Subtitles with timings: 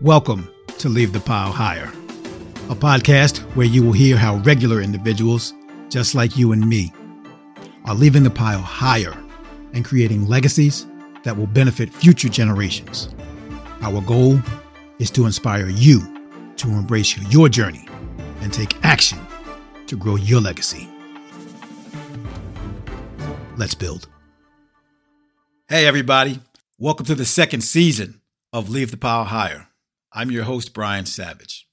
[0.00, 1.88] Welcome to Leave the Pile Higher,
[2.70, 5.54] a podcast where you will hear how regular individuals,
[5.88, 6.92] just like you and me,
[7.84, 9.20] are leaving the pile higher
[9.72, 10.86] and creating legacies
[11.24, 13.12] that will benefit future generations.
[13.82, 14.38] Our goal
[15.00, 16.00] is to inspire you
[16.58, 17.88] to embrace your journey
[18.40, 19.18] and take action
[19.88, 20.88] to grow your legacy.
[23.56, 24.06] Let's build.
[25.68, 26.38] Hey, everybody.
[26.78, 28.20] Welcome to the second season
[28.52, 29.67] of Leave the Pile Higher.
[30.12, 31.68] I'm your host, Brian Savage.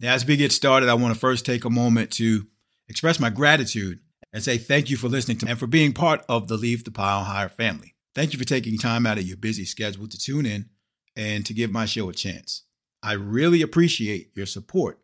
[0.00, 2.46] Now, as we get started, I want to first take a moment to
[2.88, 4.00] express my gratitude
[4.32, 6.90] and say thank you for listening to and for being part of the Leave the
[6.90, 7.94] Pile Higher family.
[8.14, 10.70] Thank you for taking time out of your busy schedule to tune in
[11.16, 12.62] and to give my show a chance.
[13.02, 15.00] I really appreciate your support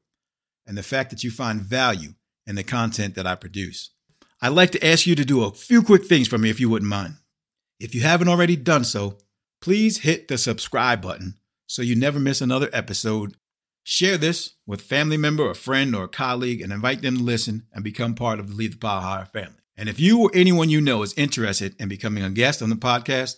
[0.67, 2.15] and the fact that you find value
[2.47, 3.91] in the content that I produce.
[4.41, 6.71] I'd like to ask you to do a few quick things for me if you
[6.71, 7.15] wouldn't mind.
[7.81, 9.19] If you haven't already done so,
[9.61, 11.35] please hit the subscribe button
[11.69, 13.37] so you never miss another episode.
[13.84, 17.67] Share this with family member, a friend, or a colleague and invite them to listen
[17.73, 19.61] and become part of the Leave the Pile Higher family.
[19.77, 22.77] And if you or anyone you know is interested in becoming a guest on the
[22.77, 23.37] podcast,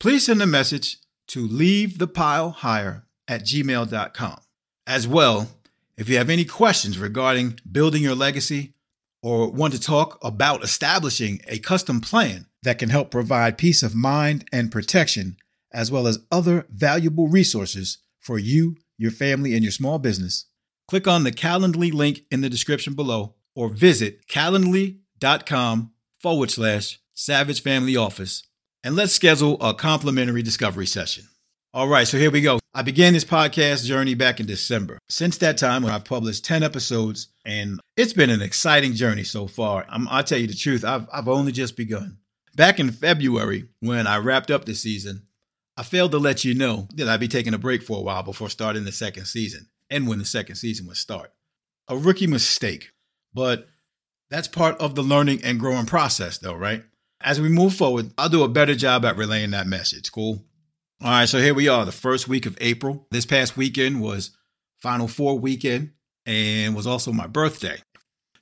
[0.00, 0.96] please send a message
[1.28, 4.40] to leave the pile higher at gmail.com.
[4.84, 5.48] As well,
[5.96, 8.74] if you have any questions regarding building your legacy
[9.22, 13.94] or want to talk about establishing a custom plan that can help provide peace of
[13.94, 15.36] mind and protection,
[15.72, 20.46] as well as other valuable resources for you, your family, and your small business,
[20.88, 27.62] click on the Calendly link in the description below or visit calendly.com forward slash Savage
[27.62, 28.44] Family Office
[28.82, 31.24] and let's schedule a complimentary discovery session.
[31.72, 32.58] All right, so here we go.
[32.74, 34.98] I began this podcast journey back in December.
[35.08, 39.86] Since that time, I've published 10 episodes, and it's been an exciting journey so far.
[39.88, 42.18] I'm, I'll tell you the truth, I've, I've only just begun.
[42.56, 45.26] Back in February, when I wrapped up the season,
[45.80, 48.22] I failed to let you know that I'd be taking a break for a while
[48.22, 51.32] before starting the second season and when the second season would start.
[51.88, 52.90] A rookie mistake,
[53.32, 53.66] but
[54.28, 56.84] that's part of the learning and growing process, though, right?
[57.22, 60.12] As we move forward, I'll do a better job at relaying that message.
[60.12, 60.44] Cool?
[61.02, 63.06] All right, so here we are, the first week of April.
[63.10, 64.36] This past weekend was
[64.82, 65.92] Final Four weekend
[66.26, 67.78] and was also my birthday.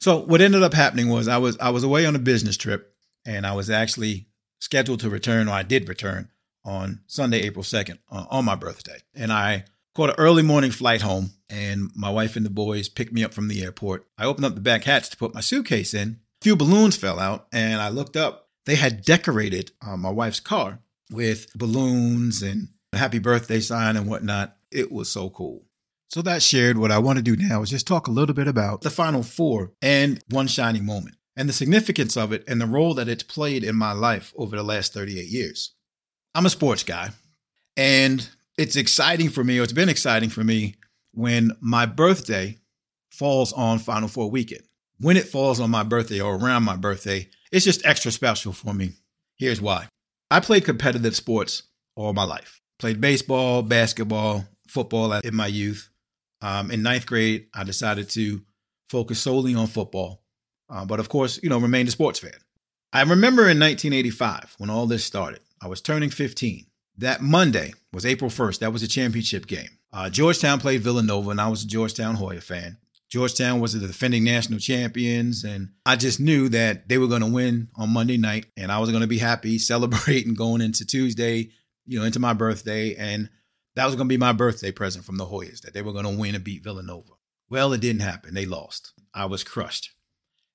[0.00, 2.96] So what ended up happening was I was I was away on a business trip
[3.24, 4.26] and I was actually
[4.60, 6.30] scheduled to return, or I did return
[6.68, 8.98] on Sunday, April 2nd, uh, on my birthday.
[9.14, 9.64] And I
[9.94, 13.32] caught an early morning flight home, and my wife and the boys picked me up
[13.32, 14.06] from the airport.
[14.18, 16.20] I opened up the back hatch to put my suitcase in.
[16.40, 18.48] A few balloons fell out, and I looked up.
[18.66, 20.80] They had decorated uh, my wife's car
[21.10, 24.56] with balloons and a happy birthday sign and whatnot.
[24.70, 25.64] It was so cool.
[26.10, 28.48] So that shared what I want to do now is just talk a little bit
[28.48, 32.66] about the Final Four and one shining moment and the significance of it and the
[32.66, 35.74] role that it's played in my life over the last 38 years.
[36.34, 37.10] I'm a sports guy,
[37.76, 40.74] and it's exciting for me, or it's been exciting for me
[41.12, 42.58] when my birthday
[43.10, 44.62] falls on Final Four weekend.
[45.00, 48.74] When it falls on my birthday or around my birthday, it's just extra special for
[48.74, 48.92] me.
[49.36, 49.88] Here's why
[50.30, 51.62] I played competitive sports
[51.96, 52.60] all my life.
[52.78, 55.88] Played baseball, basketball, football in my youth.
[56.40, 58.42] Um, in ninth grade, I decided to
[58.90, 60.22] focus solely on football,
[60.70, 62.32] uh, but of course, you know, remained a sports fan.
[62.92, 65.40] I remember in 1985 when all this started.
[65.60, 66.66] I was turning 15.
[66.98, 68.60] That Monday was April 1st.
[68.60, 69.68] That was a championship game.
[69.92, 72.76] Uh, Georgetown played Villanova, and I was a Georgetown Hoya fan.
[73.08, 77.32] Georgetown was the defending national champions, and I just knew that they were going to
[77.32, 81.50] win on Monday night, and I was going to be happy, celebrating going into Tuesday,
[81.86, 83.30] you know, into my birthday, and
[83.76, 86.04] that was going to be my birthday present from the Hoyas that they were going
[86.04, 87.12] to win and beat Villanova.
[87.48, 88.34] Well, it didn't happen.
[88.34, 88.92] They lost.
[89.14, 89.92] I was crushed.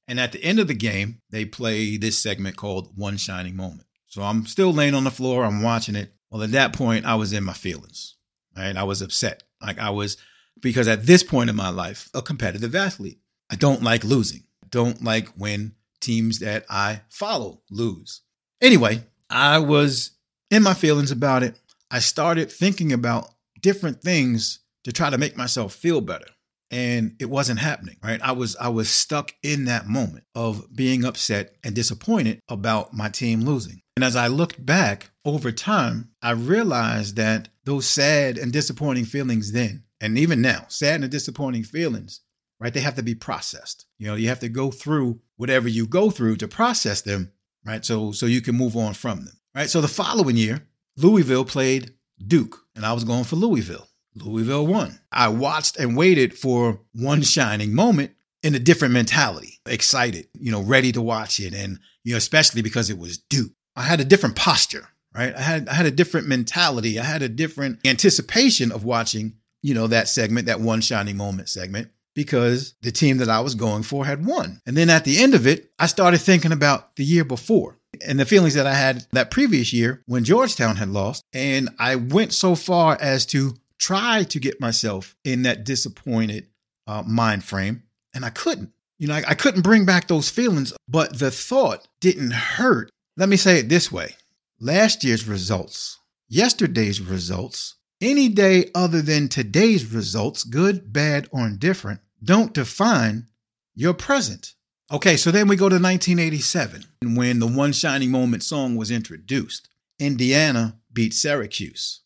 [0.07, 3.87] And at the end of the game, they play this segment called One Shining Moment.
[4.13, 5.43] So I'm still laying on the floor.
[5.43, 6.13] I'm watching it.
[6.29, 8.15] Well, at that point, I was in my feelings.
[8.55, 8.77] Right?
[8.77, 9.41] I was upset.
[9.59, 10.17] Like I was,
[10.61, 13.17] because at this point in my life, a competitive athlete.
[13.49, 14.43] I don't like losing.
[14.63, 18.21] I don't like when teams that I follow lose.
[18.61, 20.11] Anyway, I was
[20.51, 21.59] in my feelings about it.
[21.89, 26.27] I started thinking about different things to try to make myself feel better
[26.73, 28.19] and it wasn't happening right?
[28.21, 33.09] I was i was stuck in that moment of being upset and disappointed about my
[33.09, 33.81] team losing.
[33.95, 39.51] And as i looked back over time i realized that those sad and disappointing feelings
[39.51, 42.21] then and even now sad and disappointing feelings
[42.59, 43.85] right they have to be processed.
[43.99, 47.31] You know you have to go through whatever you go through to process them
[47.65, 47.85] right?
[47.85, 49.69] So so you can move on from them right?
[49.69, 50.67] So the following year
[50.97, 51.93] louisville played
[52.25, 54.99] duke and i was going for louisville Louisville won.
[55.11, 58.11] I watched and waited for one shining moment
[58.41, 61.53] in a different mentality, excited, you know, ready to watch it.
[61.53, 63.51] And, you know, especially because it was Duke.
[63.75, 65.33] I had a different posture, right?
[65.33, 66.99] I had, I had a different mentality.
[66.99, 71.49] I had a different anticipation of watching you know, that segment, that one shining moment
[71.49, 74.61] segment, because the team that I was going for had won.
[74.67, 78.19] And then at the end of it, I started thinking about the year before and
[78.19, 81.23] the feelings that I had that previous year when Georgetown had lost.
[81.33, 86.47] And I went so far as to try to get myself in that disappointed
[86.87, 87.83] uh, mind frame,
[88.13, 88.71] and I couldn't.
[88.97, 92.89] You know, I, I couldn't bring back those feelings, but the thought didn't hurt.
[93.17, 94.15] Let me say it this way
[94.59, 95.99] last year's results,
[96.29, 103.27] yesterday's results, any day other than today's results, good, bad, or indifferent, don't define
[103.75, 104.55] your present.
[104.91, 109.67] Okay, so then we go to 1987 when the One Shining Moment song was introduced.
[109.99, 112.02] Indiana beat Syracuse.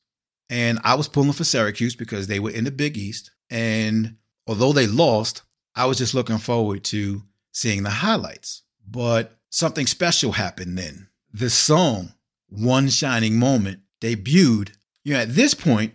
[0.49, 3.31] And I was pulling for Syracuse because they were in the Big East.
[3.49, 4.15] And
[4.47, 5.44] although they lost,
[5.75, 8.63] I was just looking forward to seeing the highlights.
[8.88, 11.09] But something special happened then.
[11.33, 12.13] The song,
[12.49, 14.71] One Shining Moment, debuted.
[15.03, 15.94] You know, at this point,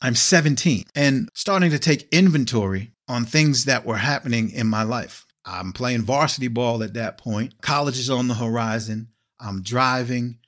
[0.00, 5.26] I'm 17 and starting to take inventory on things that were happening in my life.
[5.44, 7.60] I'm playing varsity ball at that point.
[7.60, 9.08] College is on the horizon.
[9.38, 10.38] I'm driving.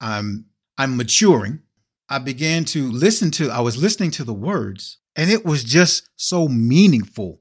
[0.00, 0.46] I'm
[0.78, 1.60] I'm maturing.
[2.12, 6.10] I began to listen to I was listening to the words and it was just
[6.14, 7.40] so meaningful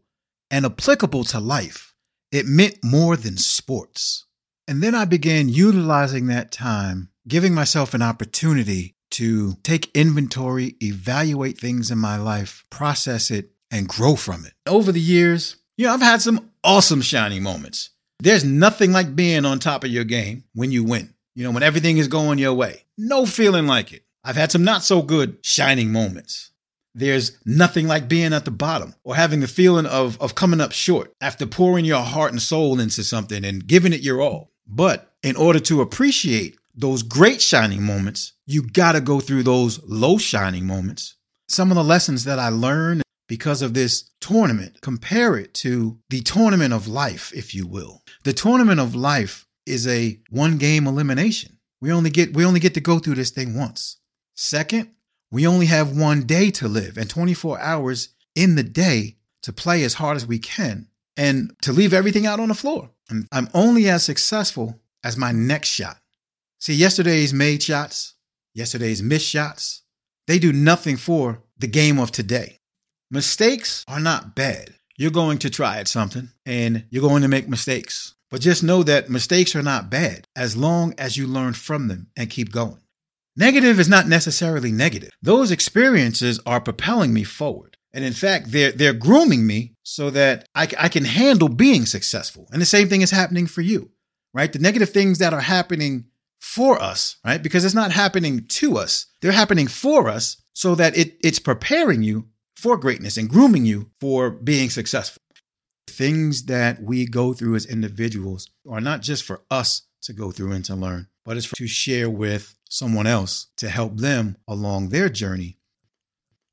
[0.49, 1.93] and applicable to life.
[2.31, 4.27] It meant more than sports.
[4.69, 11.57] And then I began utilizing that time, giving myself an opportunity to take inventory, evaluate
[11.57, 14.53] things in my life, process it, and grow from it.
[14.65, 17.89] Over the years, you know, I've had some awesome shining moments.
[18.21, 21.13] There's nothing like being on top of your game when you win.
[21.35, 22.85] You know, when everything is going your way.
[22.97, 24.05] No feeling like it.
[24.23, 26.51] I've had some not so good shining moments.
[26.93, 30.73] There's nothing like being at the bottom or having the feeling of, of coming up
[30.73, 34.51] short after pouring your heart and soul into something and giving it your all.
[34.67, 39.81] But in order to appreciate those great shining moments, you got to go through those
[39.83, 41.15] low shining moments.
[41.47, 46.19] Some of the lessons that I learned because of this tournament, compare it to the
[46.19, 48.03] tournament of life, if you will.
[48.25, 51.57] The tournament of life is a one game elimination.
[51.79, 54.00] We only get we only get to go through this thing once.
[54.41, 54.89] Second,
[55.29, 59.83] we only have one day to live and 24 hours in the day to play
[59.83, 62.89] as hard as we can and to leave everything out on the floor.
[63.07, 65.97] And I'm only as successful as my next shot.
[66.57, 68.15] See, yesterday's made shots,
[68.55, 69.83] yesterday's missed shots,
[70.25, 72.61] they do nothing for the game of today.
[73.11, 74.73] Mistakes are not bad.
[74.97, 78.15] You're going to try at something and you're going to make mistakes.
[78.31, 82.07] But just know that mistakes are not bad as long as you learn from them
[82.17, 82.80] and keep going.
[83.35, 85.11] Negative is not necessarily negative.
[85.21, 87.77] Those experiences are propelling me forward.
[87.93, 92.47] And in fact, they're, they're grooming me so that I, I can handle being successful.
[92.51, 93.91] And the same thing is happening for you,
[94.33, 94.51] right?
[94.51, 96.05] The negative things that are happening
[96.39, 97.41] for us, right?
[97.41, 99.07] Because it's not happening to us.
[99.21, 103.91] They're happening for us so that it, it's preparing you for greatness and grooming you
[103.99, 105.21] for being successful.
[105.87, 110.51] Things that we go through as individuals are not just for us to go through
[110.53, 115.09] and to learn, but it's to share with someone else to help them along their
[115.09, 115.57] journey.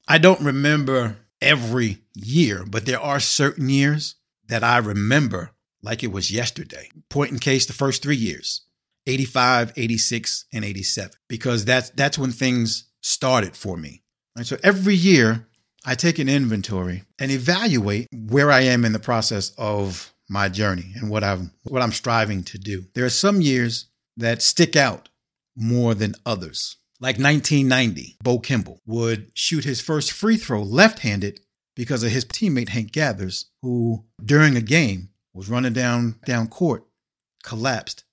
[0.06, 4.16] I don't remember every year, but there are certain years
[4.48, 5.50] that I remember
[5.82, 6.90] like it was yesterday.
[7.08, 8.62] Point in case, the first three years
[9.06, 14.02] 85, 86, and 87, because that's, that's when things started for me.
[14.36, 15.46] And so every year,
[15.84, 20.92] I take an inventory and evaluate where I am in the process of my journey
[20.94, 22.84] and what I'm what I'm striving to do.
[22.94, 23.86] There are some years
[24.18, 25.08] that stick out
[25.56, 26.76] more than others.
[27.00, 31.40] Like 1990, Bo Kimble would shoot his first free throw left-handed
[31.76, 36.84] because of his teammate Hank Gathers, who during a game was running down down court,
[37.44, 38.04] collapsed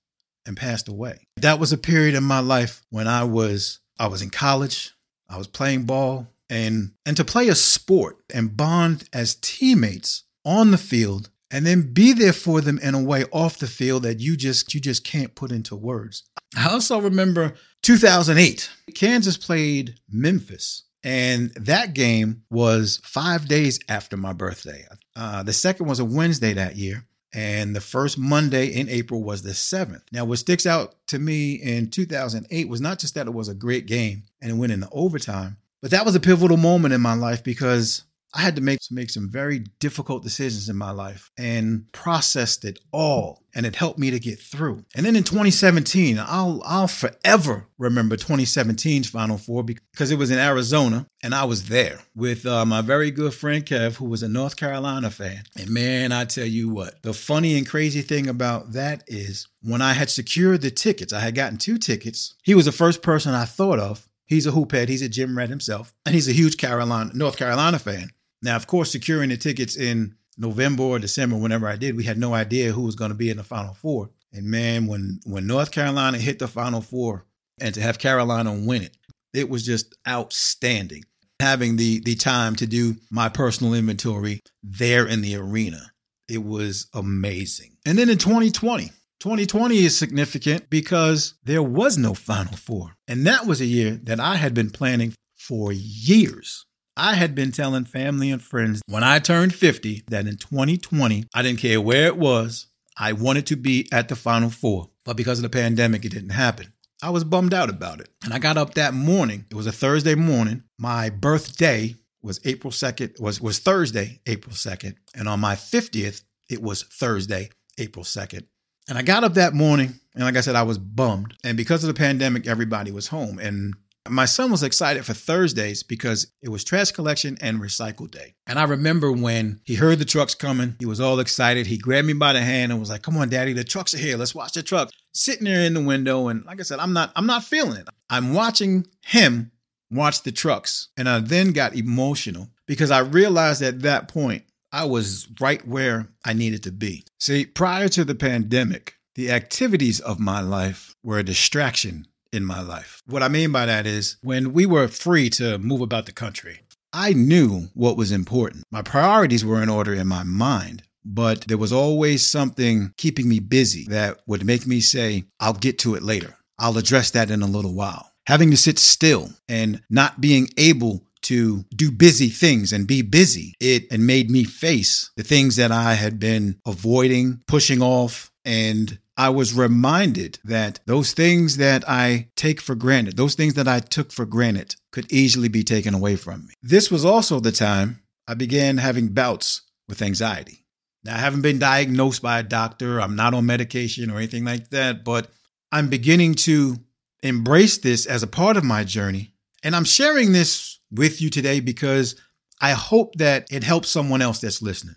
[0.46, 1.26] and passed away.
[1.38, 4.94] That was a period in my life when I was I was in college,
[5.28, 10.70] I was playing ball, and and to play a sport and bond as teammates on
[10.70, 14.20] the field and then be there for them in a way off the field that
[14.20, 16.24] you just you just can't put into words.
[16.58, 18.70] I also remember 2008.
[18.94, 24.86] Kansas played Memphis and that game was 5 days after my birthday.
[25.16, 29.42] Uh, the second was a Wednesday that year and the first Monday in April was
[29.42, 30.02] the 7th.
[30.14, 33.54] Now, what sticks out to me in 2008 was not just that it was a
[33.54, 37.14] great game and it went into overtime, but that was a pivotal moment in my
[37.14, 38.04] life because
[38.36, 42.80] I had to make, make some very difficult decisions in my life and processed it
[42.92, 43.42] all.
[43.56, 44.84] And it helped me to get through.
[44.94, 50.40] And then in 2017, I'll, I'll forever remember 2017's Final Four because it was in
[50.40, 54.28] Arizona and I was there with uh, my very good friend Kev, who was a
[54.28, 55.44] North Carolina fan.
[55.58, 59.82] And man, I tell you what, the funny and crazy thing about that is when
[59.82, 62.36] I had secured the tickets, I had gotten two tickets.
[62.44, 64.90] He was the first person I thought of He's a hoophead.
[64.90, 68.10] He's a gym rat himself, and he's a huge Carolina, North Carolina fan.
[68.46, 72.20] Now, of course, securing the tickets in November or December, whenever I did, we had
[72.20, 74.12] no idea who was going to be in the Final Four.
[74.32, 77.26] And man, when when North Carolina hit the Final Four,
[77.60, 78.98] and to have Carolina win it,
[79.34, 81.06] it was just outstanding.
[81.40, 85.92] Having the the time to do my personal inventory there in the arena,
[86.30, 87.78] it was amazing.
[87.84, 92.96] And then in 2020, 2020 is significant because there was no Final Four.
[93.08, 96.66] And that was a year that I had been planning for years.
[96.98, 101.42] I had been telling family and friends when I turned 50 that in 2020, I
[101.42, 104.92] didn't care where it was, I wanted to be at the Final Four.
[105.04, 106.72] But because of the pandemic, it didn't happen.
[107.04, 108.10] I was bummed out about it.
[108.24, 109.46] And I got up that morning.
[109.52, 110.64] It was a Thursday morning.
[110.80, 114.96] My birthday was April 2nd, was, was Thursday, April 2nd.
[115.14, 118.46] And on my 50th, it was Thursday, April 2nd.
[118.88, 121.36] And I got up that morning, and like I said, I was bummed.
[121.44, 123.40] And because of the pandemic, everybody was home.
[123.40, 123.76] And
[124.10, 128.36] my son was excited for Thursdays because it was trash collection and recycle day.
[128.46, 131.68] And I remember when he heard the trucks coming, he was all excited.
[131.68, 134.00] He grabbed me by the hand and was like, "Come on, daddy, the trucks are
[134.00, 134.18] here.
[134.18, 137.12] Let's watch the truck." Sitting there in the window and like I said, I'm not
[137.16, 137.88] I'm not feeling it.
[138.10, 139.52] I'm watching him
[139.92, 140.90] watch the trucks.
[140.98, 146.10] And I then got emotional because I realized at that point I was right where
[146.26, 147.06] I needed to be.
[147.20, 152.62] See, prior to the pandemic, the activities of my life were a distraction in my
[152.62, 153.02] life.
[153.08, 156.60] What I mean by that is when we were free to move about the country,
[156.94, 158.64] I knew what was important.
[158.72, 163.40] My priorities were in order in my mind, but there was always something keeping me
[163.40, 166.38] busy that would make me say, I'll get to it later.
[166.58, 168.12] I'll address that in a little while.
[168.28, 173.56] Having to sit still and not being able to do busy things and be busy,
[173.60, 179.00] it and made me face the things that I had been avoiding, pushing off, and
[179.18, 183.80] I was reminded that those things that I take for granted, those things that I
[183.80, 186.54] took for granted, could easily be taken away from me.
[186.62, 190.66] This was also the time I began having bouts with anxiety.
[191.06, 194.70] Now, I haven't been diagnosed by a doctor, I'm not on medication or anything like
[194.72, 195.30] that, but
[195.72, 196.78] I'm beginning to
[197.22, 199.34] embrace this as a part of my journey.
[199.64, 202.16] And I'm sharing this with you today because
[202.60, 204.96] I hope that it helps someone else that's listening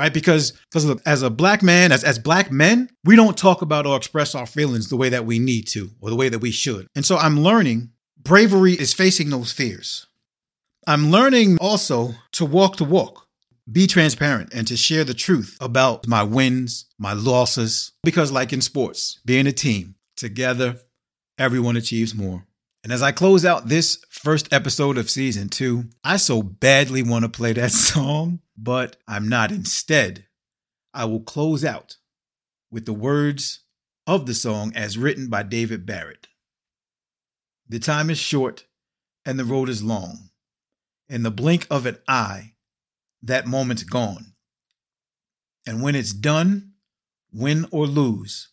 [0.00, 0.14] right?
[0.14, 3.96] Because because as a black man, as as black men, we don't talk about or
[3.96, 6.86] express our feelings the way that we need to or the way that we should.
[6.96, 10.06] And so I'm learning bravery is facing those fears.
[10.86, 13.26] I'm learning also to walk the walk,
[13.70, 17.92] be transparent, and to share the truth about my wins, my losses.
[18.02, 20.78] Because, like in sports, being a team, together,
[21.38, 22.46] everyone achieves more.
[22.82, 27.24] And as I close out this first episode of season two, I so badly want
[27.24, 29.50] to play that song but I'm not.
[29.50, 30.26] Instead,
[30.92, 31.96] I will close out
[32.70, 33.60] with the words
[34.06, 36.28] of the song as written by David Barrett.
[37.68, 38.66] The time is short
[39.24, 40.30] and the road is long.
[41.08, 42.52] In the blink of an eye,
[43.22, 44.34] that moment's gone.
[45.66, 46.72] And when it's done,
[47.32, 48.48] win or lose,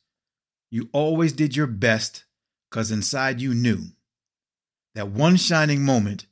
[0.70, 2.26] you always did your best
[2.70, 3.88] because inside you knew
[4.96, 6.28] that one shining moment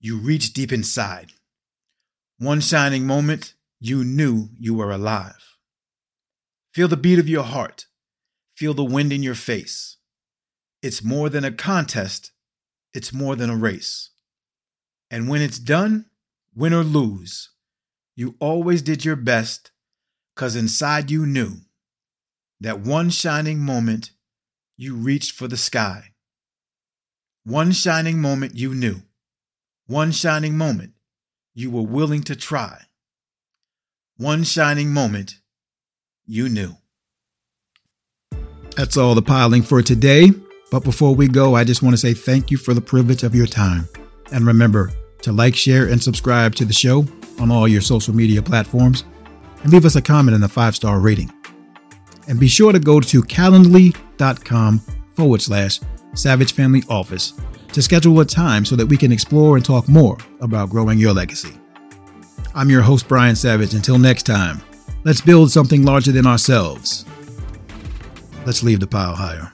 [0.00, 1.32] you reached deep inside
[2.38, 5.56] one shining moment, you knew you were alive.
[6.72, 7.86] Feel the beat of your heart.
[8.56, 9.96] Feel the wind in your face.
[10.80, 12.30] It's more than a contest,
[12.94, 14.10] it's more than a race.
[15.10, 16.06] And when it's done,
[16.54, 17.50] win or lose,
[18.14, 19.72] you always did your best
[20.34, 21.54] because inside you knew
[22.60, 24.12] that one shining moment
[24.76, 26.12] you reached for the sky.
[27.44, 29.02] One shining moment you knew.
[29.86, 30.92] One shining moment
[31.58, 32.78] you were willing to try.
[34.16, 35.40] One shining moment,
[36.24, 36.76] you knew.
[38.76, 40.30] That's all the piling for today.
[40.70, 43.34] But before we go, I just want to say thank you for the privilege of
[43.34, 43.88] your time.
[44.30, 47.04] And remember to like, share, and subscribe to the show
[47.40, 49.02] on all your social media platforms.
[49.64, 51.32] And leave us a comment and a five star rating.
[52.28, 54.78] And be sure to go to calendly.com
[55.16, 55.80] forward slash
[56.14, 57.32] Savage Family Office
[57.78, 61.12] to schedule a time so that we can explore and talk more about growing your
[61.12, 61.52] legacy.
[62.52, 63.72] I'm your host, Brian Savage.
[63.72, 64.60] Until next time,
[65.04, 67.04] let's build something larger than ourselves.
[68.44, 69.52] Let's leave the pile higher.